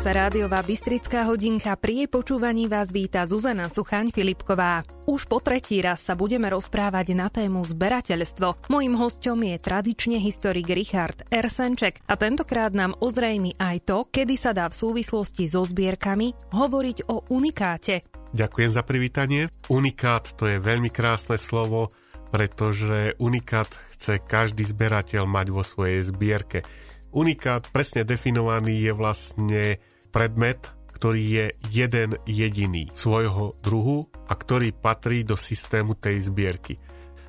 Sa 0.00 0.16
rádiová 0.16 0.64
Bystrická 0.64 1.28
hodinka. 1.28 1.76
Pri 1.76 2.00
jej 2.00 2.08
počúvaní 2.08 2.72
vás 2.72 2.88
víta 2.88 3.20
Zuzana 3.28 3.68
Suchaň 3.68 4.08
Filipková. 4.16 4.80
Už 5.04 5.28
po 5.28 5.44
tretí 5.44 5.76
raz 5.84 6.00
sa 6.00 6.16
budeme 6.16 6.48
rozprávať 6.48 7.12
na 7.12 7.28
tému 7.28 7.60
zberateľstvo. 7.68 8.72
Mojím 8.72 8.96
hostom 8.96 9.44
je 9.44 9.60
tradične 9.60 10.16
historik 10.16 10.72
Richard 10.72 11.28
Ersenček 11.28 12.00
a 12.08 12.16
tentokrát 12.16 12.72
nám 12.72 12.96
ozrejmi 12.96 13.60
aj 13.60 13.76
to, 13.84 14.08
kedy 14.08 14.40
sa 14.40 14.56
dá 14.56 14.72
v 14.72 14.80
súvislosti 14.80 15.44
so 15.44 15.68
zbierkami 15.68 16.32
hovoriť 16.48 17.04
o 17.12 17.28
unikáte. 17.28 18.00
Ďakujem 18.32 18.70
za 18.72 18.80
privítanie. 18.80 19.52
Unikát 19.68 20.32
to 20.32 20.48
je 20.48 20.56
veľmi 20.56 20.88
krásne 20.88 21.36
slovo, 21.36 21.92
pretože 22.32 23.20
unikát 23.20 23.68
chce 23.92 24.16
každý 24.16 24.64
zberateľ 24.64 25.28
mať 25.28 25.46
vo 25.52 25.60
svojej 25.60 26.00
zbierke. 26.08 26.64
Unikát 27.10 27.68
presne 27.74 28.06
definovaný 28.06 28.86
je 28.86 28.92
vlastne 28.94 29.62
predmet, 30.10 30.74
ktorý 31.00 31.22
je 31.24 31.46
jeden 31.72 32.20
jediný 32.28 32.92
svojho 32.92 33.56
druhu 33.64 34.04
a 34.28 34.36
ktorý 34.36 34.76
patrí 34.76 35.24
do 35.24 35.32
systému 35.38 35.96
tej 35.96 36.28
zbierky. 36.28 36.76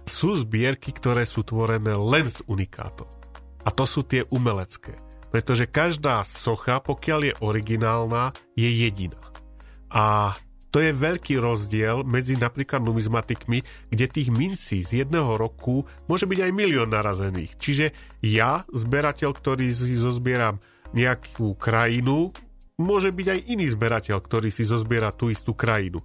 Sú 0.03 0.35
zbierky, 0.35 0.91
ktoré 0.91 1.23
sú 1.23 1.47
tvorené 1.47 1.95
len 1.95 2.27
z 2.27 2.43
unikátov. 2.51 3.07
A 3.63 3.69
to 3.71 3.87
sú 3.87 4.03
tie 4.03 4.27
umelecké. 4.27 4.97
Pretože 5.31 5.71
každá 5.71 6.27
socha, 6.27 6.83
pokiaľ 6.83 7.19
je 7.31 7.33
originálna, 7.39 8.35
je 8.59 8.67
jediná. 8.67 9.23
A 9.87 10.35
to 10.71 10.83
je 10.83 10.91
veľký 10.91 11.39
rozdiel 11.39 12.07
medzi 12.07 12.39
napríklad 12.39 12.83
numizmatikmi, 12.83 13.63
kde 13.91 14.05
tých 14.07 14.31
mincí 14.31 14.83
z 14.83 15.03
jedného 15.03 15.35
roku 15.35 15.87
môže 16.07 16.27
byť 16.27 16.39
aj 16.47 16.51
milión 16.51 16.91
narazených. 16.91 17.55
Čiže 17.59 17.85
ja, 18.23 18.63
zberateľ, 18.71 19.31
ktorý 19.35 19.67
si 19.71 19.95
zozbieram 19.95 20.63
nejakú 20.95 21.55
krajinu, 21.55 22.31
môže 22.81 23.13
byť 23.13 23.27
aj 23.31 23.39
iný 23.47 23.65
zberateľ, 23.69 24.17
ktorý 24.19 24.49
si 24.49 24.65
zozbiera 24.65 25.13
tú 25.13 25.29
istú 25.29 25.53
krajinu. 25.53 26.01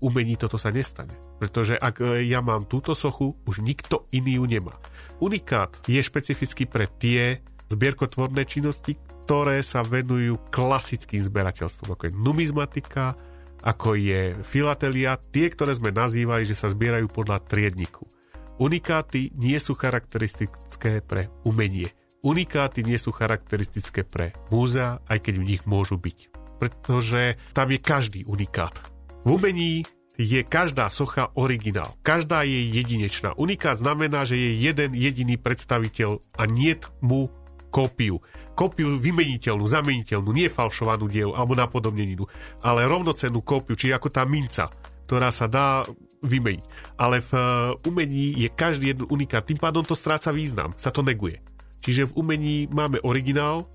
V 0.00 0.08
umení 0.08 0.38
toto 0.38 0.56
sa 0.56 0.72
nestane. 0.72 1.12
Pretože 1.36 1.76
ak 1.76 2.00
e, 2.00 2.24
ja 2.24 2.40
mám 2.40 2.64
túto 2.64 2.96
sochu, 2.96 3.36
už 3.44 3.60
nikto 3.60 4.08
iný 4.14 4.40
ju 4.40 4.44
nemá. 4.46 4.74
Unikát 5.20 5.76
je 5.84 6.00
špecifický 6.00 6.64
pre 6.64 6.88
tie 6.88 7.44
zbierkotvorné 7.70 8.44
činnosti, 8.48 8.96
ktoré 9.26 9.62
sa 9.62 9.86
venujú 9.86 10.50
klasickým 10.50 11.22
zberateľstvom, 11.22 11.94
ako 11.94 12.02
je 12.10 12.12
numizmatika, 12.18 13.14
ako 13.62 13.94
je 13.94 14.34
filatelia, 14.42 15.20
tie, 15.30 15.52
ktoré 15.52 15.76
sme 15.76 15.94
nazývali, 15.94 16.48
že 16.48 16.58
sa 16.58 16.72
zbierajú 16.72 17.06
podľa 17.12 17.44
triedniku. 17.44 18.08
Unikáty 18.60 19.32
nie 19.36 19.56
sú 19.56 19.72
charakteristické 19.72 21.00
pre 21.00 21.32
umenie. 21.46 21.88
Unikáty 22.20 22.84
nie 22.84 23.00
sú 23.00 23.16
charakteristické 23.16 24.04
pre 24.04 24.36
múzea, 24.52 25.00
aj 25.08 25.24
keď 25.24 25.34
v 25.40 25.48
nich 25.56 25.62
môžu 25.64 25.96
byť. 25.96 26.18
Pretože 26.60 27.40
tam 27.56 27.72
je 27.72 27.80
každý 27.80 28.20
unikát. 28.28 28.76
V 29.24 29.40
umení 29.40 29.88
je 30.20 30.44
každá 30.44 30.92
socha 30.92 31.32
originál. 31.32 31.96
Každá 32.04 32.44
je 32.44 32.60
jedinečná. 32.76 33.32
Unikát 33.40 33.80
znamená, 33.80 34.28
že 34.28 34.36
je 34.36 34.60
jeden 34.60 34.92
jediný 34.92 35.40
predstaviteľ 35.40 36.20
a 36.36 36.44
nie 36.44 36.76
mu 37.00 37.32
kópiu. 37.72 38.20
Kópiu 38.52 39.00
vymeniteľnú, 39.00 39.64
zameniteľnú, 39.64 40.28
nie 40.36 40.52
falšovanú 40.52 41.08
dielu 41.08 41.32
alebo 41.32 41.56
napodobneninu, 41.56 42.28
ale 42.60 42.84
rovnocennú 42.84 43.40
kópiu, 43.40 43.72
čiže 43.72 43.96
ako 43.96 44.08
tá 44.12 44.28
minca, 44.28 44.68
ktorá 45.08 45.32
sa 45.32 45.48
dá 45.48 45.88
vymeniť. 46.20 46.98
Ale 47.00 47.24
v 47.24 47.30
uh, 47.32 47.88
umení 47.88 48.36
je 48.36 48.52
každý 48.52 48.92
jeden 48.92 49.08
unikát, 49.08 49.48
tým 49.48 49.56
pádom 49.56 49.80
to 49.86 49.96
stráca 49.96 50.28
význam, 50.34 50.76
sa 50.76 50.92
to 50.92 51.00
neguje. 51.00 51.40
Čiže 51.80 52.12
v 52.12 52.16
umení 52.16 52.56
máme 52.68 53.00
originál, 53.02 53.68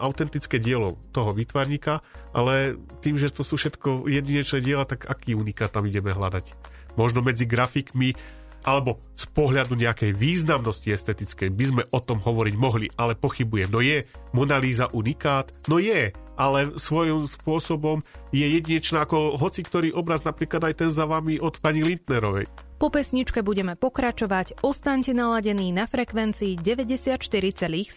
autentické 0.00 0.56
dielo 0.56 0.96
toho 1.12 1.36
vytvarníka, 1.36 2.00
ale 2.32 2.80
tým, 3.04 3.20
že 3.20 3.28
to 3.28 3.44
sú 3.44 3.60
všetko 3.60 4.08
jedinečné 4.08 4.64
diela, 4.64 4.88
tak 4.88 5.04
aký 5.04 5.36
unikát 5.36 5.68
tam 5.68 5.84
ideme 5.84 6.16
hľadať? 6.16 6.56
Možno 6.96 7.20
medzi 7.20 7.44
grafikmi 7.44 8.16
alebo 8.64 9.00
z 9.16 9.24
pohľadu 9.32 9.76
nejakej 9.76 10.16
významnosti 10.16 10.88
estetickej 10.92 11.48
by 11.52 11.64
sme 11.64 11.82
o 11.92 12.00
tom 12.00 12.20
hovoriť 12.20 12.54
mohli, 12.56 12.86
ale 12.96 13.16
pochybujem. 13.16 13.68
No 13.72 13.80
je 13.80 14.04
Mona 14.32 14.60
Lisa 14.60 14.88
unikát? 14.92 15.52
No 15.68 15.80
je, 15.80 16.12
ale 16.40 16.72
svojím 16.80 17.28
spôsobom 17.28 18.00
je 18.32 18.48
jedinečná 18.48 19.04
ako 19.04 19.36
hoci 19.36 19.60
ktorý 19.60 19.92
obraz, 19.92 20.24
napríklad 20.24 20.72
aj 20.72 20.74
ten 20.80 20.90
za 20.90 21.04
vami 21.04 21.36
od 21.36 21.60
pani 21.60 21.84
Lindnerovej. 21.84 22.48
Po 22.80 22.88
pesničke 22.88 23.44
budeme 23.44 23.76
pokračovať, 23.76 24.64
ostaňte 24.64 25.12
naladení 25.12 25.68
na 25.68 25.84
frekvencii 25.84 26.56
94,7. 26.56 27.92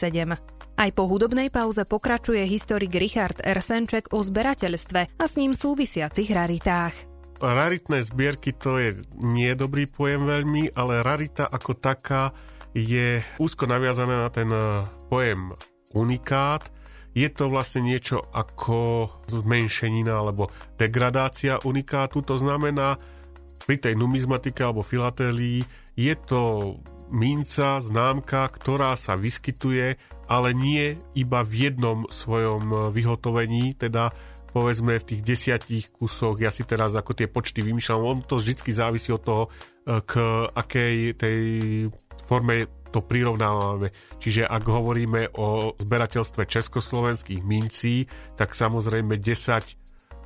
Aj 0.75 0.89
po 0.91 1.03
hudobnej 1.07 1.47
pauze 1.47 1.87
pokračuje 1.87 2.43
historik 2.43 2.91
Richard 2.91 3.39
Ersenček 3.39 4.11
o 4.11 4.19
zberateľstve 4.19 5.15
a 5.15 5.23
s 5.23 5.33
ním 5.39 5.55
súvisiacich 5.55 6.27
raritách 6.27 7.12
raritné 7.43 7.99
zbierky 7.99 8.55
to 8.55 8.79
je 8.79 8.95
nie 9.19 9.51
dobrý 9.53 9.83
pojem 9.91 10.23
veľmi, 10.23 10.71
ale 10.71 11.03
rarita 11.03 11.43
ako 11.43 11.75
taká 11.75 12.31
je 12.73 13.21
úzko 13.37 13.69
naviazané 13.69 14.15
na 14.17 14.29
ten 14.31 14.49
eh, 14.49 14.87
pojem 15.11 15.53
unikát. 15.93 16.71
Je 17.13 17.29
to 17.29 17.45
vlastne 17.45 17.85
niečo 17.85 18.25
ako 18.33 19.05
zmenšenina 19.29 20.17
alebo 20.17 20.49
degradácia 20.81 21.61
unikátu. 21.61 22.25
To 22.25 22.41
znamená, 22.41 22.97
pri 23.69 23.77
tej 23.77 23.93
numizmatike 23.93 24.65
alebo 24.65 24.81
filatélii 24.81 25.61
je 25.93 26.15
to 26.25 26.41
minca, 27.13 27.77
známka, 27.77 28.49
ktorá 28.49 28.97
sa 28.97 29.13
vyskytuje, 29.13 30.01
ale 30.25 30.49
nie 30.57 30.97
iba 31.13 31.45
v 31.45 31.69
jednom 31.69 32.09
svojom 32.09 32.63
eh, 32.71 32.79
vyhotovení, 32.89 33.77
teda 33.77 34.09
povedzme 34.53 35.01
v 35.01 35.07
tých 35.09 35.21
desiatich 35.25 35.89
kusoch, 35.89 36.37
ja 36.37 36.53
si 36.53 36.61
teraz 36.63 36.93
ako 36.93 37.17
tie 37.17 37.25
počty 37.25 37.65
vymýšľam, 37.65 38.05
on 38.05 38.19
to 38.21 38.37
vždy 38.37 38.53
závisí 38.69 39.09
od 39.09 39.21
toho, 39.25 39.43
e, 39.49 39.49
k 40.05 40.13
akej 40.53 41.17
tej 41.17 41.39
forme 42.23 42.69
to 42.93 43.01
prirovnávame. 43.01 43.89
Čiže 44.21 44.45
ak 44.45 44.63
hovoríme 44.69 45.33
o 45.41 45.73
zberateľstve 45.81 46.45
československých 46.45 47.41
mincí, 47.41 48.05
tak 48.37 48.53
samozrejme 48.53 49.17
10 49.17 49.81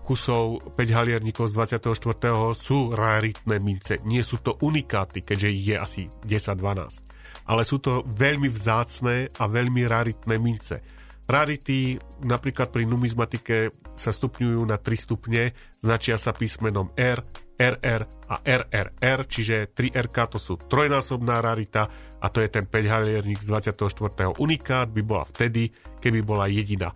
kusov 0.07 0.63
5 0.79 0.87
halierníkov 0.95 1.51
z 1.51 1.83
24. 1.83 2.55
sú 2.55 2.95
raritné 2.95 3.59
mince. 3.59 3.99
Nie 4.07 4.23
sú 4.23 4.39
to 4.39 4.55
unikáty, 4.63 5.19
keďže 5.19 5.49
ich 5.51 5.65
je 5.67 5.75
asi 5.75 6.01
10-12. 6.23 7.03
Ale 7.51 7.67
sú 7.67 7.83
to 7.83 8.07
veľmi 8.07 8.47
vzácné 8.47 9.35
a 9.35 9.43
veľmi 9.51 9.83
raritné 9.83 10.39
mince. 10.39 10.79
Rarity 11.27 11.99
napríklad 12.23 12.71
pri 12.71 12.87
numizmatike 12.87 13.75
sa 13.99 14.15
stupňujú 14.15 14.63
na 14.63 14.79
3 14.79 14.95
stupne, 14.95 15.51
značia 15.83 16.15
sa 16.15 16.31
písmenom 16.31 16.95
R, 16.95 17.19
RR 17.59 18.01
a 18.31 18.35
RRR, 18.47 19.19
čiže 19.27 19.75
3RK 19.75 20.17
to 20.31 20.39
sú 20.39 20.55
trojnásobná 20.55 21.43
rarita 21.43 21.91
a 22.23 22.31
to 22.31 22.39
je 22.39 22.47
ten 22.47 22.63
5 22.63 22.71
halierník 22.71 23.43
z 23.43 23.47
24. 23.51 24.39
unikát 24.39 24.87
by 24.87 25.01
bola 25.03 25.27
vtedy, 25.27 25.67
keby 25.99 26.23
bola 26.23 26.47
jediná. 26.47 26.95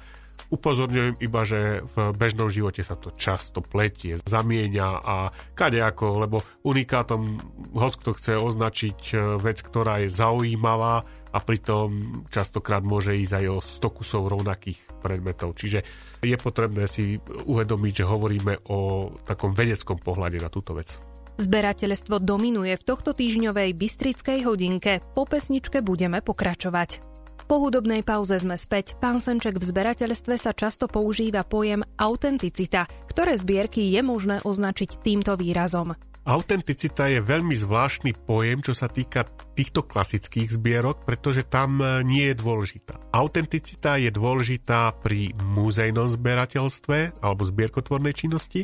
Upozorňujem 0.49 1.21
iba, 1.21 1.41
že 1.45 1.85
v 1.85 1.95
bežnom 2.17 2.49
živote 2.49 2.81
sa 2.81 2.97
to 2.97 3.13
často 3.13 3.61
pletie, 3.61 4.17
zamieňa 4.25 4.89
a 5.03 5.15
kadejako, 5.53 6.25
lebo 6.25 6.41
unikátom 6.65 7.37
hoď 7.75 7.93
kto 8.01 8.11
chce 8.17 8.33
označiť 8.39 8.99
e, 9.11 9.15
vec, 9.37 9.61
ktorá 9.61 10.01
je 10.01 10.09
zaujímavá 10.09 11.05
a 11.31 11.39
pritom 11.39 12.23
častokrát 12.27 12.81
môže 12.81 13.15
ísť 13.15 13.33
aj 13.37 13.45
o 13.47 13.57
100 13.61 13.97
kusov 13.97 14.21
rovnakých 14.27 14.79
predmetov. 14.99 15.55
Čiže 15.55 15.83
je 16.21 16.37
potrebné 16.37 16.85
si 16.85 17.17
uvedomiť, 17.47 17.93
že 18.03 18.09
hovoríme 18.09 18.53
o 18.69 19.09
takom 19.23 19.55
vedeckom 19.55 19.97
pohľade 19.99 20.37
na 20.41 20.49
túto 20.49 20.75
vec. 20.75 20.99
Zberateľstvo 21.41 22.21
dominuje 22.21 22.77
v 22.77 22.85
tohto 22.85 23.17
týždňovej 23.17 23.73
Bystrickej 23.73 24.45
hodinke. 24.45 25.01
Po 25.17 25.25
pesničke 25.25 25.81
budeme 25.81 26.21
pokračovať. 26.21 27.10
Po 27.51 27.59
hudobnej 27.59 27.99
pauze 27.99 28.39
sme 28.39 28.55
späť. 28.55 28.95
Pán 28.95 29.19
Senček 29.19 29.59
v 29.59 29.67
zberateľstve 29.67 30.39
sa 30.39 30.55
často 30.55 30.87
používa 30.87 31.43
pojem 31.43 31.83
autenticita, 31.99 32.87
ktoré 33.11 33.35
zbierky 33.35 33.91
je 33.91 33.99
možné 33.99 34.39
označiť 34.39 35.03
týmto 35.03 35.35
výrazom. 35.35 35.91
Autenticita 36.23 37.11
je 37.11 37.19
veľmi 37.19 37.51
zvláštny 37.51 38.23
pojem, 38.23 38.63
čo 38.63 38.71
sa 38.71 38.87
týka 38.87 39.27
týchto 39.51 39.83
klasických 39.83 40.47
zbierok, 40.47 41.03
pretože 41.03 41.43
tam 41.43 41.83
e, 41.83 42.07
nie 42.07 42.31
je 42.31 42.39
dôležitá. 42.39 42.95
Autenticita 43.11 43.99
je 43.99 44.15
dôležitá 44.15 44.95
pri 45.03 45.35
múzejnom 45.35 46.07
zberateľstve 46.07 47.19
alebo 47.19 47.43
zbierkotvornej 47.43 48.15
činnosti, 48.15 48.63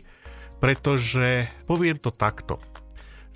pretože 0.64 1.52
poviem 1.68 2.00
to 2.00 2.16
takto. 2.16 2.56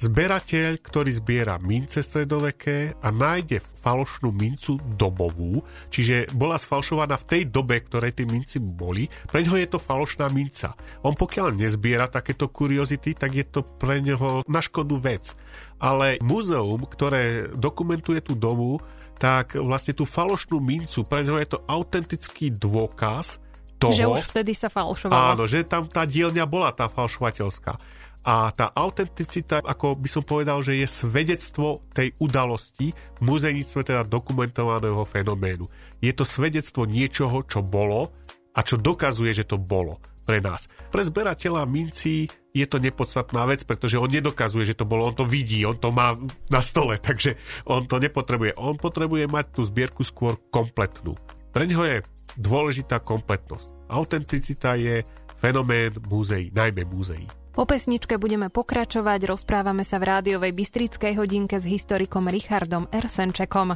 Zberateľ, 0.02 0.82
ktorý 0.82 1.14
zbiera 1.14 1.62
mince 1.62 2.02
stredoveké 2.02 2.98
a 3.06 3.14
nájde 3.14 3.62
falošnú 3.62 4.34
mincu 4.34 4.82
dobovú, 4.98 5.62
čiže 5.94 6.34
bola 6.34 6.58
sfalšovaná 6.58 7.22
v 7.22 7.28
tej 7.30 7.44
dobe, 7.54 7.78
ktorej 7.86 8.18
tie 8.18 8.26
minci 8.26 8.58
boli, 8.58 9.06
pre 9.30 9.46
ňoho 9.46 9.62
je 9.62 9.70
to 9.70 9.78
falošná 9.78 10.26
minca. 10.34 10.74
On 11.06 11.14
pokiaľ 11.14 11.54
nezbiera 11.54 12.10
takéto 12.10 12.50
kuriozity, 12.50 13.14
tak 13.14 13.38
je 13.38 13.46
to 13.46 13.62
pre 13.62 14.02
neho 14.02 14.42
na 14.50 14.58
škodu 14.58 14.98
vec. 14.98 15.38
Ale 15.78 16.18
múzeum, 16.26 16.82
ktoré 16.82 17.54
dokumentuje 17.54 18.26
tú 18.26 18.34
dobu, 18.34 18.82
tak 19.22 19.54
vlastne 19.54 19.94
tú 19.94 20.10
falošnú 20.10 20.58
mincu, 20.58 21.06
pre 21.06 21.22
neho 21.22 21.38
je 21.38 21.54
to 21.54 21.62
autentický 21.70 22.50
dôkaz 22.50 23.38
toho... 23.82 23.94
Že 23.94 24.06
už 24.14 24.26
vtedy 24.34 24.54
sa 24.54 24.70
falšovalo. 24.70 25.14
Áno, 25.14 25.44
že 25.50 25.66
tam 25.66 25.90
tá 25.90 26.06
dielňa 26.06 26.46
bola 26.46 26.70
tá 26.70 26.86
falšovateľská. 26.86 27.82
A 28.22 28.54
tá 28.54 28.70
autenticita, 28.70 29.66
ako 29.66 29.98
by 29.98 30.10
som 30.10 30.22
povedal, 30.22 30.62
že 30.62 30.78
je 30.78 30.86
svedectvo 30.86 31.82
tej 31.90 32.14
udalosti 32.22 32.94
v 32.94 33.20
muzejníctve 33.26 33.82
teda 33.82 34.06
dokumentovaného 34.06 35.02
fenoménu. 35.02 35.66
Je 35.98 36.14
to 36.14 36.22
svedectvo 36.22 36.86
niečoho, 36.86 37.42
čo 37.50 37.66
bolo 37.66 38.14
a 38.54 38.60
čo 38.62 38.78
dokazuje, 38.78 39.34
že 39.34 39.50
to 39.50 39.58
bolo 39.58 39.98
pre 40.22 40.38
nás. 40.38 40.70
Pre 40.94 41.02
zberateľa 41.02 41.66
mincí 41.66 42.30
je 42.54 42.66
to 42.70 42.78
nepodstatná 42.78 43.42
vec, 43.50 43.66
pretože 43.66 43.98
on 43.98 44.12
nedokazuje, 44.12 44.70
že 44.70 44.78
to 44.78 44.86
bolo, 44.86 45.10
on 45.10 45.18
to 45.18 45.26
vidí, 45.26 45.66
on 45.66 45.82
to 45.82 45.90
má 45.90 46.14
na 46.54 46.62
stole, 46.62 47.02
takže 47.08 47.36
on 47.66 47.90
to 47.90 47.98
nepotrebuje. 47.98 48.54
On 48.62 48.78
potrebuje 48.78 49.26
mať 49.26 49.46
tú 49.50 49.62
zbierku 49.66 50.06
skôr 50.06 50.38
kompletnú. 50.54 51.18
Pre 51.52 51.66
neho 51.66 51.84
je 51.84 51.98
dôležitá 52.38 53.02
kompletnosť. 53.02 53.92
Autenticita 53.92 54.78
je 54.78 55.04
fenomén 55.42 55.92
múzeí, 56.08 56.54
najmä 56.54 56.86
múzeí. 56.88 57.41
Po 57.52 57.68
pesničke 57.68 58.16
budeme 58.16 58.48
pokračovať, 58.48 59.28
rozprávame 59.28 59.84
sa 59.84 60.00
v 60.00 60.08
rádiovej 60.08 60.56
Bystrickej 60.56 61.20
hodinke 61.20 61.60
s 61.60 61.68
historikom 61.68 62.32
Richardom 62.32 62.88
Ersenčekom. 62.96 63.76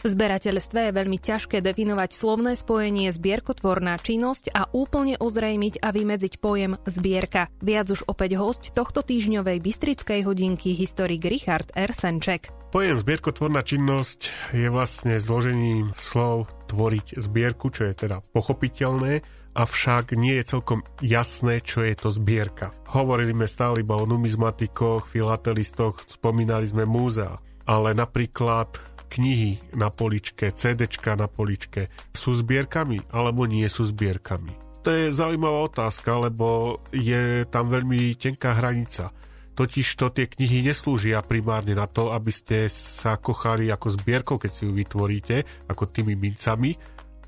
V 0.00 0.06
zberateľstve 0.08 0.88
je 0.88 0.96
veľmi 0.96 1.20
ťažké 1.20 1.60
definovať 1.60 2.16
slovné 2.16 2.56
spojenie 2.56 3.12
zbierkotvorná 3.12 4.00
činnosť 4.00 4.48
a 4.56 4.64
úplne 4.72 5.20
ozrejmiť 5.20 5.84
a 5.84 5.92
vymedziť 5.92 6.40
pojem 6.40 6.80
zbierka. 6.88 7.52
Viac 7.60 7.92
už 7.92 8.08
opäť 8.08 8.40
host 8.40 8.72
tohto 8.72 9.04
týždňovej 9.04 9.60
Bystrickej 9.60 10.24
hodinky 10.24 10.72
historik 10.72 11.20
Richard 11.28 11.68
Ersenček. 11.76 12.48
Pojem 12.72 12.96
zbierkotvorná 12.96 13.60
činnosť 13.60 14.32
je 14.56 14.72
vlastne 14.72 15.20
zložením 15.20 15.92
slov 16.00 16.48
tvoriť 16.72 17.20
zbierku, 17.20 17.68
čo 17.68 17.84
je 17.84 18.08
teda 18.08 18.24
pochopiteľné, 18.32 19.20
avšak 19.54 20.14
nie 20.14 20.38
je 20.40 20.56
celkom 20.56 20.80
jasné, 21.02 21.58
čo 21.60 21.82
je 21.82 21.94
to 21.98 22.08
zbierka. 22.10 22.70
Hovorili 22.90 23.34
sme 23.34 23.46
stále 23.50 23.82
iba 23.82 23.98
o 23.98 24.06
numizmatikoch, 24.06 25.10
filatelistoch, 25.10 26.06
spomínali 26.06 26.66
sme 26.66 26.86
múzea, 26.86 27.38
ale 27.66 27.94
napríklad 27.94 28.78
knihy 29.10 29.74
na 29.74 29.90
poličke, 29.90 30.54
CDčka 30.54 31.18
na 31.18 31.26
poličke 31.26 31.90
sú 32.14 32.30
zbierkami 32.30 33.10
alebo 33.10 33.44
nie 33.44 33.66
sú 33.66 33.82
zbierkami? 33.90 34.54
To 34.80 34.88
je 34.96 35.12
zaujímavá 35.12 35.68
otázka, 35.68 36.30
lebo 36.30 36.80
je 36.88 37.44
tam 37.52 37.68
veľmi 37.68 38.16
tenká 38.16 38.56
hranica. 38.56 39.12
Totiž 39.52 39.86
to 39.92 40.08
tie 40.08 40.24
knihy 40.24 40.64
neslúžia 40.64 41.20
primárne 41.20 41.76
na 41.76 41.84
to, 41.84 42.16
aby 42.16 42.32
ste 42.32 42.64
sa 42.72 43.20
kochali 43.20 43.68
ako 43.68 43.92
zbierkou, 43.92 44.36
keď 44.40 44.48
si 44.48 44.64
ju 44.64 44.72
vytvoríte, 44.72 45.68
ako 45.68 45.84
tými 45.84 46.16
mincami, 46.16 46.72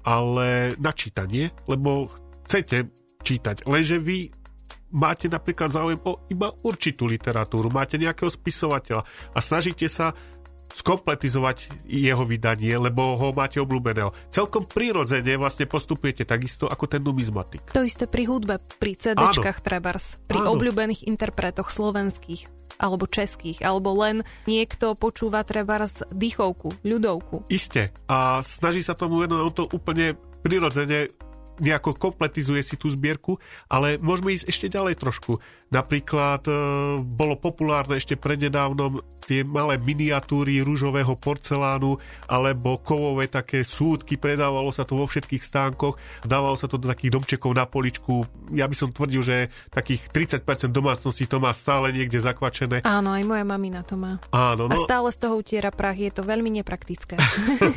ale 0.03 0.79
na 0.79 0.93
čítanie, 0.95 1.51
lebo 1.71 2.11
chcete 2.47 2.91
čítať. 3.23 3.67
Lenže 3.67 4.03
vy 4.03 4.31
máte 4.93 5.27
napríklad 5.27 5.73
záujem 5.73 6.01
o 6.05 6.21
iba 6.29 6.53
určitú 6.63 7.09
literatúru, 7.09 7.73
máte 7.73 7.97
nejakého 7.97 8.29
spisovateľa 8.29 9.03
a 9.33 9.39
snažíte 9.41 9.89
sa 9.89 10.13
skompletizovať 10.73 11.87
jeho 11.87 12.25
vydanie, 12.25 12.75
lebo 12.81 13.17
ho 13.21 13.29
máte 13.37 13.61
obľúbeného. 13.61 14.13
Celkom 14.33 14.65
prirodzene 14.65 15.37
vlastne 15.37 15.69
postupujete 15.69 16.25
takisto 16.25 16.67
ako 16.67 16.85
ten 16.89 17.05
numizmatik. 17.05 17.69
To 17.77 17.85
isté 17.85 18.09
pri 18.09 18.25
hudbe, 18.27 18.59
pri 18.81 18.97
CDčkách 18.97 19.61
trebars, 19.61 20.17
pri 20.27 20.41
Áno. 20.43 20.57
obľúbených 20.57 21.07
interpretoch 21.07 21.69
slovenských 21.69 22.49
alebo 22.81 23.07
českých, 23.07 23.63
alebo 23.63 23.95
len 23.95 24.27
niekto 24.49 24.97
počúva 24.97 25.45
trebárs 25.47 26.03
dýchovku, 26.11 26.83
ľudovku. 26.83 27.47
Isté. 27.53 27.93
A 28.09 28.41
snaží 28.43 28.81
sa 28.83 28.97
tomu 28.97 29.23
venovať, 29.23 29.43
on 29.45 29.55
to 29.55 29.65
úplne 29.71 30.19
prirodzene 30.43 31.13
nejako 31.61 31.99
kompletizuje 31.99 32.63
si 32.65 32.79
tú 32.81 32.89
zbierku, 32.89 33.37
ale 33.69 34.01
môžeme 34.01 34.33
ísť 34.33 34.47
ešte 34.49 34.67
ďalej 34.73 34.95
trošku. 35.01 35.43
Napríklad 35.73 36.45
e, 36.49 36.53
bolo 37.03 37.35
populárne 37.37 37.97
ešte 37.99 38.17
prednedávnom 38.17 39.01
tie 39.23 39.47
malé 39.47 39.79
miniatúry 39.79 40.61
rúžového 40.67 41.15
porcelánu 41.15 41.97
alebo 42.27 42.77
kovové 42.83 43.31
také 43.31 43.63
súdky, 43.63 44.19
predávalo 44.19 44.75
sa 44.75 44.83
to 44.83 44.99
vo 44.99 45.07
všetkých 45.07 45.43
stánkoch, 45.43 45.97
dávalo 46.27 46.59
sa 46.59 46.67
to 46.67 46.77
do 46.77 46.91
takých 46.91 47.15
domčekov 47.15 47.55
na 47.55 47.65
poličku. 47.65 48.27
Ja 48.53 48.67
by 48.67 48.77
som 48.77 48.91
tvrdil, 48.91 49.23
že 49.23 49.37
takých 49.71 50.11
30% 50.11 50.75
domácností 50.75 51.25
to 51.31 51.39
má 51.39 51.55
stále 51.55 51.95
niekde 51.95 52.19
zakvačené. 52.19 52.83
Áno, 52.83 53.15
aj 53.15 53.23
moja 53.25 53.45
mamina 53.47 53.87
to 53.87 53.95
má. 53.95 54.19
Áno, 54.35 54.67
no. 54.67 54.75
A 54.75 54.77
stále 54.83 55.09
z 55.15 55.19
toho 55.23 55.39
utiera 55.39 55.71
prach, 55.71 55.97
je 55.97 56.11
to 56.11 56.27
veľmi 56.27 56.51
nepraktické. 56.61 57.17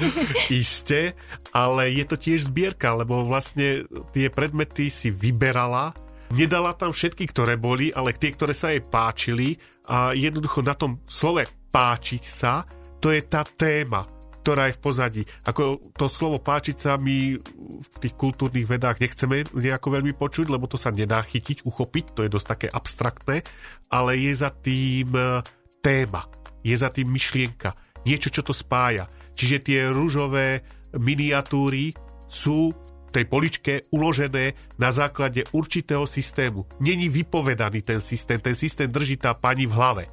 Isté, 0.51 1.13
ale 1.53 1.93
je 1.93 2.05
to 2.09 2.15
tiež 2.17 2.49
zbierka, 2.49 2.97
lebo 2.97 3.23
vlastne 3.23 3.64
tie 4.13 4.27
predmety 4.31 4.89
si 4.89 5.09
vyberala 5.13 6.05
Nedala 6.33 6.73
tam 6.73 6.89
všetky, 6.89 7.29
ktoré 7.29 7.53
boli, 7.53 7.93
ale 7.93 8.17
tie, 8.17 8.33
ktoré 8.33 8.57
sa 8.57 8.73
jej 8.73 8.81
páčili 8.81 9.61
a 9.85 10.17
jednoducho 10.17 10.65
na 10.65 10.73
tom 10.73 11.05
slove 11.05 11.45
páčiť 11.69 12.23
sa, 12.25 12.65
to 12.97 13.13
je 13.13 13.21
tá 13.29 13.45
téma, 13.45 14.09
ktorá 14.41 14.69
je 14.69 14.77
v 14.77 14.81
pozadí. 14.81 15.21
Ako 15.45 15.93
to 15.93 16.09
slovo 16.09 16.41
páčiť 16.41 16.77
sa 16.81 16.97
my 16.97 17.37
v 17.77 17.95
tých 18.01 18.17
kultúrnych 18.17 18.65
vedách 18.65 18.97
nechceme 18.97 19.45
nejako 19.53 20.01
veľmi 20.01 20.17
počuť, 20.17 20.49
lebo 20.49 20.65
to 20.65 20.81
sa 20.81 20.89
nedá 20.89 21.21
chytiť, 21.21 21.61
uchopiť, 21.61 22.17
to 22.17 22.25
je 22.25 22.33
dosť 22.33 22.47
také 22.57 22.67
abstraktné, 22.73 23.45
ale 23.93 24.17
je 24.17 24.33
za 24.33 24.49
tým 24.49 25.13
e, 25.13 25.45
téma, 25.77 26.25
je 26.65 26.73
za 26.73 26.89
tým 26.89 27.05
myšlienka, 27.05 27.69
niečo, 28.01 28.33
čo 28.33 28.41
to 28.41 28.53
spája. 28.53 29.05
Čiže 29.37 29.57
tie 29.61 29.79
rúžové 29.93 30.65
miniatúry 30.97 31.93
sú 32.25 32.73
tej 33.15 33.25
poličke 33.31 33.73
uložené 33.95 34.59
na 34.75 34.91
základe 34.91 35.47
určitého 35.55 36.03
systému. 36.03 36.67
Není 36.83 37.07
vypovedaný 37.07 37.79
ten 37.79 38.03
systém, 38.03 38.43
ten 38.43 38.59
systém 38.59 38.91
drží 38.91 39.15
tá 39.15 39.31
pani 39.31 39.63
v 39.63 39.71
hlave. 39.71 40.05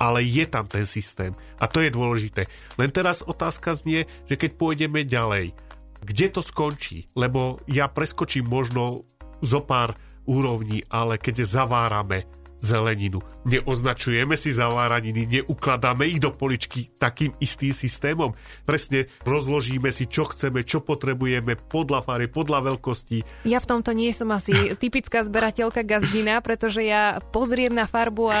Ale 0.00 0.24
je 0.24 0.48
tam 0.48 0.64
ten 0.64 0.88
systém. 0.88 1.36
A 1.60 1.68
to 1.68 1.84
je 1.84 1.92
dôležité. 1.92 2.48
Len 2.80 2.88
teraz 2.88 3.20
otázka 3.20 3.76
znie, 3.76 4.08
že 4.24 4.40
keď 4.40 4.56
pôjdeme 4.56 5.04
ďalej, 5.04 5.52
kde 6.00 6.26
to 6.32 6.40
skončí? 6.40 7.04
Lebo 7.12 7.60
ja 7.68 7.92
preskočím 7.92 8.48
možno 8.48 9.04
zo 9.44 9.60
pár 9.60 9.92
úrovní, 10.24 10.88
ale 10.88 11.20
keď 11.20 11.44
zavárame 11.44 12.24
zeleninu. 12.60 13.20
Neoznačujeme 13.48 14.36
si 14.36 14.52
zaváraniny, 14.52 15.40
neukladáme 15.40 16.06
ich 16.06 16.20
do 16.20 16.30
poličky 16.30 16.92
takým 17.00 17.32
istým 17.40 17.72
systémom. 17.72 18.36
Presne 18.68 19.08
rozložíme 19.24 19.88
si, 19.90 20.06
čo 20.06 20.28
chceme, 20.28 20.62
čo 20.62 20.84
potrebujeme 20.84 21.56
podľa 21.56 22.04
fary, 22.04 22.28
podľa 22.28 22.76
veľkosti. 22.76 23.48
Ja 23.48 23.58
v 23.58 23.68
tomto 23.68 23.96
nie 23.96 24.12
som 24.12 24.30
asi 24.30 24.76
typická 24.76 25.24
zberateľka 25.24 25.82
gazdina, 25.82 26.44
pretože 26.44 26.84
ja 26.84 27.18
pozriem 27.32 27.72
na 27.72 27.88
farbu 27.88 28.24
a 28.28 28.40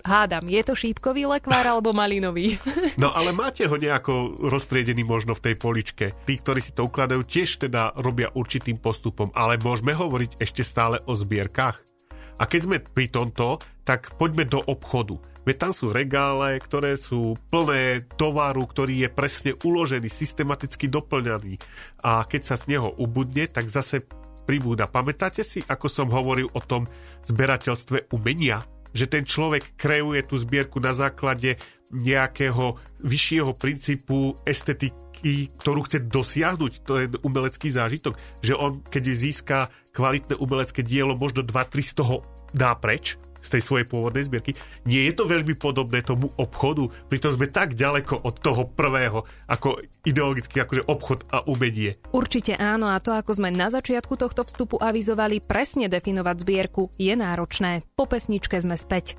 hádam, 0.00 0.48
je 0.48 0.62
to 0.64 0.72
šípkový 0.72 1.28
lekvár 1.28 1.66
alebo 1.66 1.92
malinový? 1.92 2.56
No 2.96 3.12
ale 3.12 3.36
máte 3.36 3.68
ho 3.68 3.76
nejako 3.76 4.40
roztriedený 4.48 5.04
možno 5.04 5.36
v 5.36 5.52
tej 5.52 5.54
poličke. 5.60 6.04
Tí, 6.24 6.40
ktorí 6.40 6.60
si 6.64 6.72
to 6.72 6.88
ukladajú, 6.88 7.24
tiež 7.24 7.68
teda 7.68 7.96
robia 8.00 8.32
určitým 8.32 8.80
postupom, 8.80 9.28
ale 9.36 9.60
môžeme 9.60 9.92
hovoriť 9.92 10.40
ešte 10.40 10.62
stále 10.64 11.00
o 11.04 11.12
zbierkach. 11.12 11.89
A 12.40 12.48
keď 12.48 12.60
sme 12.64 12.76
pri 12.80 13.12
tomto, 13.12 13.60
tak 13.84 14.16
poďme 14.16 14.48
do 14.48 14.64
obchodu. 14.64 15.20
Veď 15.44 15.56
tam 15.68 15.72
sú 15.76 15.92
regále, 15.92 16.56
ktoré 16.56 16.96
sú 16.96 17.36
plné 17.52 18.08
tovaru, 18.16 18.64
ktorý 18.64 19.04
je 19.04 19.08
presne 19.12 19.52
uložený, 19.60 20.08
systematicky 20.08 20.88
doplňaný. 20.88 21.60
A 22.00 22.24
keď 22.24 22.42
sa 22.44 22.56
z 22.56 22.76
neho 22.76 22.88
ubudne, 22.96 23.48
tak 23.48 23.68
zase 23.68 24.04
pribúda. 24.48 24.88
Pamätáte 24.88 25.44
si, 25.44 25.64
ako 25.64 25.86
som 25.88 26.08
hovoril 26.12 26.48
o 26.52 26.60
tom 26.60 26.88
zberateľstve 27.28 28.12
umenia? 28.12 28.64
Že 28.90 29.06
ten 29.06 29.24
človek 29.24 29.78
kreuje 29.78 30.26
tú 30.26 30.34
zbierku 30.34 30.82
na 30.82 30.90
základe 30.96 31.60
nejakého 31.90 32.78
vyššieho 33.02 33.54
princípu 33.54 34.38
estetiky, 34.46 35.50
ktorú 35.58 35.86
chce 35.86 36.06
dosiahnuť, 36.06 36.72
to 36.86 36.92
je 36.98 37.06
umelecký 37.26 37.68
zážitok, 37.70 38.14
že 38.42 38.54
on, 38.54 38.82
keď 38.86 39.02
získa 39.10 39.58
kvalitné 39.92 40.38
umelecké 40.38 40.82
dielo, 40.82 41.18
možno 41.18 41.42
2-3 41.42 41.82
z 41.82 41.92
toho 41.98 42.22
dá 42.50 42.74
preč, 42.74 43.18
z 43.40 43.48
tej 43.56 43.62
svojej 43.64 43.86
pôvodnej 43.88 44.28
zbierky. 44.28 44.52
Nie 44.84 45.08
je 45.08 45.16
to 45.16 45.24
veľmi 45.24 45.56
podobné 45.56 46.04
tomu 46.04 46.28
obchodu, 46.36 46.92
pritom 47.08 47.32
sme 47.32 47.48
tak 47.48 47.72
ďaleko 47.72 48.20
od 48.20 48.34
toho 48.38 48.68
prvého, 48.68 49.24
ako 49.48 49.80
ideologicky 50.04 50.60
akože 50.60 50.84
obchod 50.86 51.24
a 51.32 51.42
umenie. 51.48 51.96
Určite 52.12 52.54
áno 52.60 52.92
a 52.92 53.00
to, 53.00 53.16
ako 53.16 53.40
sme 53.40 53.48
na 53.48 53.72
začiatku 53.72 54.14
tohto 54.20 54.44
vstupu 54.44 54.76
avizovali, 54.76 55.40
presne 55.40 55.88
definovať 55.88 56.36
zbierku 56.44 56.92
je 57.00 57.16
náročné. 57.16 57.80
Po 57.96 58.04
pesničke 58.04 58.60
sme 58.60 58.76
späť. 58.76 59.16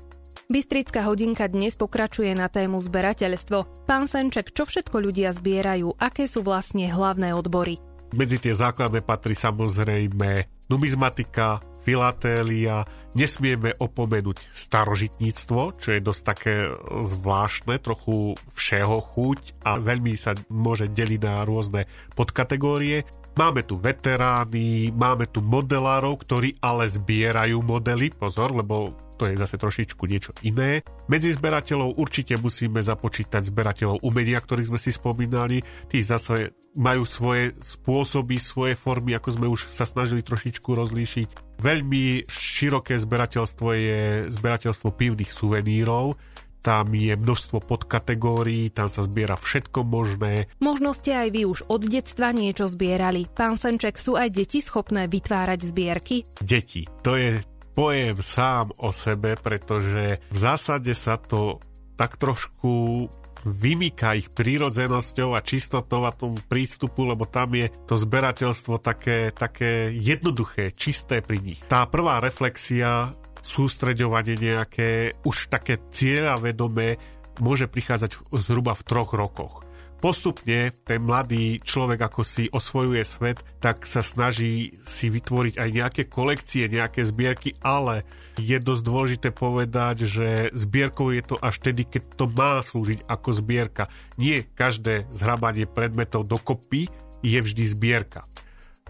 Bystrická 0.52 1.06
hodinka 1.06 1.48
dnes 1.48 1.78
pokračuje 1.78 2.34
na 2.36 2.50
tému 2.50 2.76
zberateľstvo. 2.82 3.88
Pán 3.88 4.04
Senček, 4.04 4.52
čo 4.52 4.68
všetko 4.68 5.00
ľudia 5.00 5.32
zbierajú? 5.32 5.96
Aké 5.96 6.28
sú 6.28 6.44
vlastne 6.44 6.92
hlavné 6.92 7.32
odbory? 7.32 7.80
Medzi 8.12 8.36
tie 8.36 8.52
základné 8.52 9.00
patrí 9.00 9.32
samozrejme 9.32 10.44
numizmatika, 10.68 11.64
filatélia, 11.80 12.84
nesmieme 13.16 13.72
opomenúť 13.76 14.52
starožitníctvo, 14.52 15.80
čo 15.80 15.88
je 15.96 16.00
dosť 16.00 16.22
také 16.22 16.54
zvláštne, 16.88 17.80
trochu 17.80 18.36
všeho 18.52 18.98
chuť 19.16 19.64
a 19.64 19.80
veľmi 19.80 20.12
sa 20.16 20.36
môže 20.48 20.92
deliť 20.92 21.20
na 21.24 21.44
rôzne 21.44 21.88
podkategórie. 22.12 23.08
Máme 23.32 23.64
tu 23.64 23.80
veterány, 23.80 24.92
máme 24.92 25.24
tu 25.24 25.40
modelárov, 25.40 26.20
ktorí 26.20 26.60
ale 26.60 26.84
zbierajú 26.84 27.64
modely, 27.64 28.12
pozor, 28.12 28.52
lebo 28.52 28.92
to 29.16 29.24
je 29.24 29.40
zase 29.40 29.56
trošičku 29.56 30.04
niečo 30.04 30.36
iné. 30.44 30.84
Medzi 31.08 31.32
zberateľov 31.32 31.96
určite 31.96 32.36
musíme 32.36 32.84
započítať 32.84 33.48
zberateľov 33.48 34.04
umenia, 34.04 34.36
ktorých 34.36 34.68
sme 34.68 34.76
si 34.76 34.92
spomínali. 34.92 35.64
Tí 35.88 36.04
zase 36.04 36.52
majú 36.76 37.08
svoje 37.08 37.56
spôsoby, 37.56 38.36
svoje 38.36 38.76
formy, 38.76 39.16
ako 39.16 39.28
sme 39.32 39.46
už 39.48 39.72
sa 39.72 39.88
snažili 39.88 40.20
trošičku 40.20 40.68
rozlíšiť. 40.68 41.56
Veľmi 41.56 42.28
široké 42.28 43.00
zberateľstvo 43.00 43.68
je 43.72 44.00
zberateľstvo 44.28 44.92
pivných 44.92 45.32
suvenírov, 45.32 46.20
tam 46.62 46.94
je 46.94 47.18
množstvo 47.18 47.58
podkategórií, 47.66 48.70
tam 48.70 48.86
sa 48.86 49.02
zbiera 49.02 49.34
všetko 49.34 49.82
možné. 49.82 50.46
Možno 50.62 50.94
ste 50.94 51.12
aj 51.12 51.28
vy 51.34 51.42
už 51.44 51.66
od 51.66 51.82
detstva 51.90 52.30
niečo 52.30 52.70
zbierali. 52.70 53.26
Pán 53.26 53.58
Senček, 53.58 53.98
sú 53.98 54.14
aj 54.14 54.30
deti 54.30 54.62
schopné 54.62 55.10
vytvárať 55.10 55.60
zbierky? 55.66 56.16
Deti, 56.38 56.86
to 57.02 57.18
je 57.18 57.42
pojem 57.74 58.16
sám 58.22 58.70
o 58.78 58.94
sebe, 58.94 59.34
pretože 59.34 60.22
v 60.30 60.38
zásade 60.38 60.94
sa 60.94 61.18
to 61.18 61.58
tak 61.98 62.16
trošku 62.16 63.06
vymýka 63.42 64.14
ich 64.14 64.30
prírodzenosťou 64.30 65.34
a 65.34 65.44
čistotou 65.44 66.06
a 66.06 66.14
tomu 66.14 66.38
prístupu, 66.46 67.06
lebo 67.06 67.26
tam 67.26 67.54
je 67.58 67.70
to 67.86 67.98
zberateľstvo 67.98 68.78
také, 68.78 69.34
také 69.34 69.90
jednoduché, 69.94 70.70
čisté 70.74 71.20
pri 71.20 71.42
nich. 71.42 71.60
Tá 71.66 71.86
prvá 71.90 72.22
reflexia 72.22 73.10
sústreďovanie 73.42 74.38
nejaké 74.38 75.18
už 75.26 75.50
také 75.50 75.82
cieľavedomé 75.90 76.96
môže 77.42 77.66
prichádzať 77.66 78.30
zhruba 78.38 78.78
v 78.78 78.86
troch 78.86 79.10
rokoch. 79.16 79.66
Postupne 80.02 80.74
ten 80.82 80.98
mladý 80.98 81.62
človek, 81.62 82.10
ako 82.10 82.26
si 82.26 82.50
osvojuje 82.50 83.06
svet, 83.06 83.46
tak 83.62 83.86
sa 83.86 84.02
snaží 84.02 84.74
si 84.82 85.06
vytvoriť 85.06 85.54
aj 85.62 85.68
nejaké 85.70 86.02
kolekcie, 86.10 86.66
nejaké 86.66 87.06
zbierky, 87.06 87.54
ale 87.62 88.02
je 88.34 88.58
dosť 88.58 88.82
dôležité 88.82 89.28
povedať, 89.30 90.10
že 90.10 90.28
zbierkou 90.58 91.14
je 91.14 91.22
to 91.22 91.38
až 91.38 91.62
tedy, 91.62 91.86
keď 91.86 92.18
to 92.18 92.26
má 92.26 92.58
slúžiť 92.58 93.06
ako 93.06 93.30
zbierka. 93.30 93.86
Nie 94.18 94.42
každé 94.42 95.06
zhrabanie 95.14 95.70
predmetov 95.70 96.26
dokopy 96.26 96.90
je 97.22 97.38
vždy 97.38 97.62
zbierka. 97.62 98.26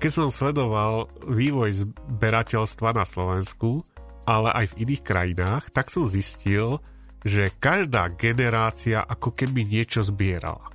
Keď 0.01 0.09
som 0.17 0.33
sledoval 0.33 1.13
vývoj 1.29 1.93
zberateľstva 1.93 2.97
na 2.97 3.05
Slovensku, 3.05 3.85
ale 4.25 4.49
aj 4.65 4.73
v 4.73 4.89
iných 4.89 5.03
krajinách, 5.05 5.77
tak 5.77 5.93
som 5.93 6.09
zistil, 6.09 6.81
že 7.21 7.53
každá 7.61 8.09
generácia 8.17 9.05
ako 9.05 9.37
keby 9.37 9.69
niečo 9.69 10.01
zbierala. 10.01 10.73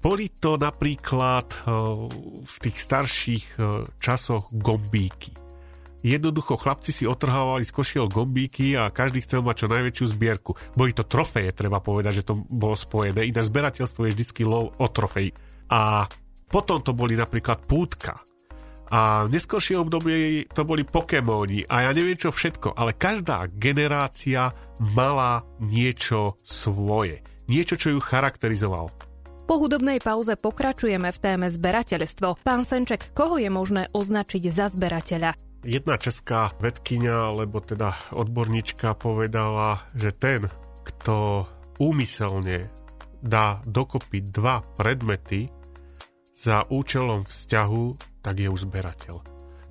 Boli 0.00 0.30
to 0.30 0.60
napríklad 0.60 1.46
eh, 1.50 1.62
v 2.44 2.56
tých 2.62 2.76
starších 2.78 3.46
eh, 3.56 3.84
časoch 3.98 4.52
gombíky. 4.54 5.46
Jednoducho 6.06 6.54
chlapci 6.54 6.94
si 6.94 7.02
otrhávali 7.02 7.66
z 7.66 7.74
košiel 7.74 8.06
gombíky 8.06 8.78
a 8.78 8.94
každý 8.94 9.26
chcel 9.26 9.42
mať 9.42 9.66
čo 9.66 9.72
najväčšiu 9.74 10.06
zbierku. 10.14 10.54
Boli 10.78 10.94
to 10.94 11.02
trofeje, 11.02 11.50
treba 11.50 11.82
povedať, 11.82 12.22
že 12.22 12.26
to 12.30 12.38
bolo 12.46 12.78
spojené. 12.78 13.26
Iné 13.26 13.42
zberateľstvo 13.42 14.06
je 14.06 14.14
vždycky 14.14 14.46
lov 14.46 14.70
o 14.78 14.86
trofej. 14.86 15.34
A 15.66 16.06
potom 16.46 16.78
to 16.78 16.94
boli 16.94 17.18
napríklad 17.18 17.58
pútka. 17.66 18.22
A 18.86 19.26
v 19.26 19.34
neskôršie 19.34 19.82
obdobie 19.82 20.46
to 20.46 20.62
boli 20.62 20.86
Pokémoni 20.86 21.66
a 21.66 21.90
ja 21.90 21.90
neviem 21.90 22.14
čo 22.14 22.30
všetko, 22.30 22.78
ale 22.78 22.94
každá 22.94 23.50
generácia 23.50 24.54
mala 24.94 25.42
niečo 25.58 26.38
svoje. 26.46 27.26
Niečo, 27.50 27.74
čo 27.74 27.90
ju 27.90 27.98
charakterizovalo. 27.98 28.94
Po 29.46 29.62
hudobnej 29.62 30.02
pauze 30.02 30.34
pokračujeme 30.34 31.14
v 31.14 31.22
téme 31.22 31.46
zberateľstvo. 31.46 32.42
Pán 32.42 32.66
Senček, 32.66 33.14
koho 33.14 33.38
je 33.38 33.46
možné 33.46 33.86
označiť 33.94 34.42
za 34.50 34.66
zberateľa? 34.66 35.62
Jedna 35.62 35.94
česká 36.02 36.50
vedkynia, 36.58 37.30
alebo 37.30 37.62
teda 37.62 37.94
odborníčka 38.10 38.98
povedala, 38.98 39.86
že 39.94 40.10
ten, 40.10 40.50
kto 40.82 41.46
úmyselne 41.78 42.66
dá 43.22 43.62
dokopy 43.62 44.26
dva 44.26 44.66
predmety 44.74 45.46
za 46.34 46.66
účelom 46.66 47.22
vzťahu, 47.22 47.84
tak 48.26 48.42
je 48.42 48.50
už 48.50 48.66
zberateľ. 48.66 49.22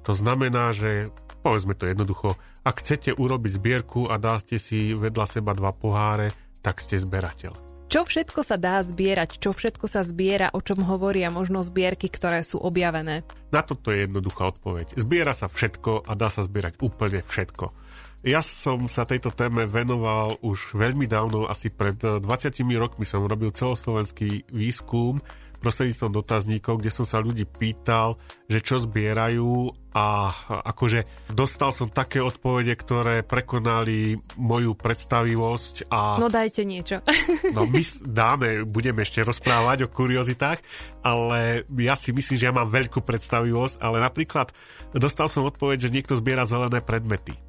To 0.07 0.11
znamená, 0.15 0.71
že 0.71 1.11
povedzme 1.43 1.75
to 1.75 1.91
jednoducho, 1.91 2.39
ak 2.63 2.79
chcete 2.79 3.11
urobiť 3.11 3.51
zbierku 3.59 4.07
a 4.07 4.15
dáte 4.23 4.55
si 4.55 4.95
vedľa 4.95 5.25
seba 5.27 5.51
dva 5.51 5.75
poháre, 5.75 6.31
tak 6.63 6.79
ste 6.79 6.95
zberateľ. 6.95 7.74
Čo 7.95 8.03
všetko 8.03 8.43
sa 8.43 8.59
dá 8.59 8.83
zbierať? 8.83 9.39
Čo 9.39 9.55
všetko 9.55 9.87
sa 9.87 10.03
zbiera? 10.03 10.51
O 10.51 10.59
čom 10.59 10.83
hovoria 10.83 11.31
možno 11.31 11.63
zbierky, 11.63 12.11
ktoré 12.11 12.43
sú 12.43 12.59
objavené? 12.59 13.23
Na 13.55 13.63
toto 13.63 13.87
je 13.87 14.03
jednoduchá 14.03 14.51
odpoveď. 14.51 14.99
Zbiera 14.99 15.31
sa 15.31 15.47
všetko 15.47 16.03
a 16.03 16.11
dá 16.11 16.27
sa 16.27 16.43
zbierať 16.43 16.75
úplne 16.83 17.23
všetko. 17.23 17.71
Ja 18.27 18.43
som 18.43 18.91
sa 18.91 19.07
tejto 19.07 19.31
téme 19.31 19.63
venoval 19.63 20.35
už 20.43 20.75
veľmi 20.75 21.07
dávno, 21.07 21.47
asi 21.47 21.71
pred 21.71 21.95
20 21.95 22.27
rokmi 22.75 23.07
som 23.07 23.23
robil 23.23 23.55
celoslovenský 23.55 24.43
výskum 24.51 25.23
prostredníctvom 25.61 26.11
dotazníkov, 26.11 26.79
kde 26.81 26.91
som 26.91 27.05
sa 27.07 27.23
ľudí 27.23 27.45
pýtal, 27.45 28.19
že 28.45 28.61
čo 28.61 28.81
zbierajú 28.81 29.71
a 29.95 30.27
akože 30.67 31.31
dostal 31.31 31.71
som 31.71 31.87
také 31.87 32.19
odpovede, 32.19 32.75
ktoré 32.75 33.23
prekonali 33.23 34.19
moju 34.35 34.75
predstavivosť 34.75 35.87
a... 35.87 36.19
No 36.19 36.27
dajte 36.27 36.67
niečo. 36.67 36.99
no 37.55 37.63
my 37.63 37.81
dáme, 38.03 38.67
budeme 38.67 39.07
ešte 39.07 39.23
rozprávať 39.23 39.87
o 39.87 39.91
kuriozitách, 39.91 40.59
ale 40.99 41.63
ja 41.79 41.95
si 41.95 42.11
myslím, 42.11 42.35
že 42.35 42.47
ja 42.51 42.53
mám 42.53 42.67
veľkú 42.67 42.99
predstavivosť, 42.99 43.79
ale 43.79 44.03
napríklad 44.03 44.51
dostal 44.91 45.31
som 45.31 45.47
odpoveď, 45.47 45.87
že 45.87 45.93
niekto 45.95 46.19
zbiera 46.19 46.43
zelené 46.43 46.83
predmety. 46.83 47.39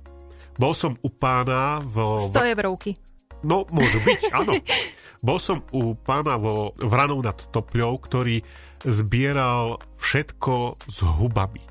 Bol 0.57 0.73
som 0.73 0.97
u 1.05 1.11
pána 1.13 1.85
v... 1.85 2.23
100 2.33 2.55
eurovky. 2.57 2.97
No, 3.45 3.69
môžu 3.69 4.01
byť, 4.01 4.21
áno. 4.33 4.57
Bol 5.25 5.39
som 5.41 5.65
u 5.73 5.97
pána 5.97 6.37
vo 6.37 6.77
Vranov 6.77 7.25
nad 7.25 7.37
Topľou, 7.37 8.01
ktorý 8.01 8.43
zbieral 8.85 9.81
všetko 9.97 10.77
s 10.87 10.99
hubami. 11.05 11.63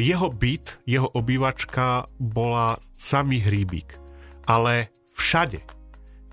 Jeho 0.00 0.32
byt, 0.32 0.82
jeho 0.88 1.06
obývačka 1.14 2.10
bola 2.18 2.80
samý 2.98 3.44
hríbik. 3.44 3.94
Ale 4.50 4.90
všade. 5.14 5.62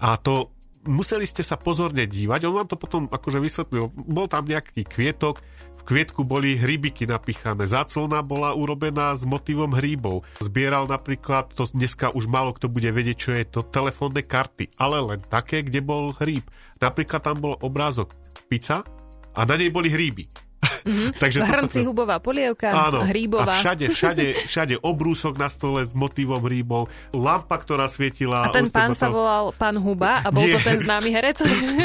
A 0.02 0.18
to 0.18 0.50
museli 0.86 1.26
ste 1.30 1.46
sa 1.46 1.58
pozorne 1.58 2.06
dívať, 2.10 2.48
on 2.48 2.58
vám 2.58 2.70
to 2.70 2.78
potom 2.78 3.06
akože 3.10 3.40
vysvetlil. 3.42 3.94
Bol 3.94 4.26
tam 4.26 4.46
nejaký 4.46 4.86
kvietok, 4.86 5.42
v 5.82 5.88
kvietku 5.90 6.22
boli 6.22 6.54
hríbiky 6.54 7.10
napichané, 7.10 7.66
záclona 7.66 8.22
bola 8.22 8.54
urobená 8.54 9.18
s 9.18 9.26
motivom 9.26 9.74
hríbov. 9.74 10.22
Zbieral 10.38 10.86
napríklad, 10.86 11.50
to 11.58 11.66
dneska 11.66 12.14
už 12.14 12.30
málo 12.30 12.54
kto 12.54 12.70
bude 12.70 12.94
vedieť, 12.94 13.18
čo 13.18 13.32
je 13.34 13.44
to, 13.50 13.66
telefónne 13.66 14.22
karty, 14.22 14.78
ale 14.78 15.02
len 15.02 15.20
také, 15.26 15.66
kde 15.66 15.82
bol 15.82 16.14
hríb. 16.22 16.46
Napríklad 16.78 17.26
tam 17.26 17.42
bol 17.42 17.58
obrázok 17.58 18.14
pizza 18.46 18.86
a 19.34 19.42
na 19.42 19.58
nej 19.58 19.74
boli 19.74 19.90
hríby. 19.90 20.51
Mm-hmm. 20.62 21.10
Takže 21.24 21.40
hrnci 21.42 21.80
toto... 21.82 21.88
hubová 21.90 22.18
polievka, 22.22 22.70
áno, 22.70 23.02
hríbová. 23.06 23.58
A 23.58 23.62
všade, 23.62 23.90
všade, 23.90 24.26
všade 24.46 24.76
obrúsok 24.82 25.38
na 25.38 25.50
stole 25.50 25.82
s 25.82 25.92
motivom 25.98 26.42
hríbov, 26.42 26.90
lampa, 27.14 27.58
ktorá 27.58 27.90
svietila. 27.90 28.50
A 28.50 28.54
ten 28.54 28.70
pán 28.70 28.94
sa 28.94 29.10
volal 29.10 29.54
pán 29.58 29.78
Huba 29.78 30.22
a 30.22 30.30
bol 30.30 30.46
Nie. 30.46 30.58
to 30.58 30.60
ten 30.62 30.78
známy 30.82 31.10
herec? 31.14 31.42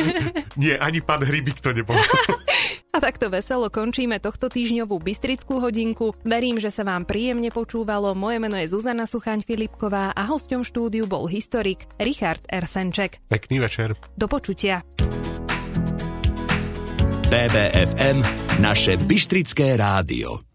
Nie, 0.61 0.81
ani 0.81 1.05
pán 1.05 1.21
Hríbik 1.25 1.61
to 1.61 1.73
nebol. 1.73 1.97
A 2.97 3.03
takto 3.03 3.29
veselo 3.29 3.69
končíme 3.69 4.17
tohto 4.17 4.49
týždňovú 4.49 4.97
Bystrickú 5.05 5.61
hodinku. 5.61 6.17
Verím, 6.25 6.57
že 6.57 6.73
sa 6.73 6.81
vám 6.81 7.05
príjemne 7.05 7.53
počúvalo. 7.53 8.17
Moje 8.17 8.41
meno 8.41 8.57
je 8.57 8.73
Zuzana 8.73 9.05
Suchaň 9.05 9.45
Filipková 9.45 10.17
a 10.17 10.23
hosťom 10.25 10.65
štúdiu 10.65 11.05
bol 11.05 11.29
historik 11.29 11.85
Richard 12.01 12.41
Ersenček. 12.49 13.21
Pekný 13.29 13.61
večer. 13.61 13.93
Do 14.17 14.25
počutia. 14.25 14.81
BBFM 17.29 18.46
naše 18.61 18.97
Bystrické 18.97 19.77
rádio. 19.77 20.46